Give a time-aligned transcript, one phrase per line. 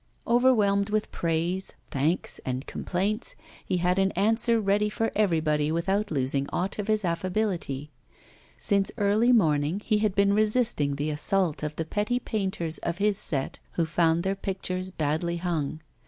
[0.25, 6.49] Overwhelmed with praise, thanks, and complaints, he had an answer ready for everybody without losing
[6.51, 7.91] aught of his affability.
[8.57, 13.19] Since early morning he had been resisting the assault of the petty painters of his
[13.19, 15.81] set who found their pictures badly hung.